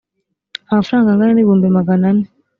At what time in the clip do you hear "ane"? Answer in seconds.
2.11-2.25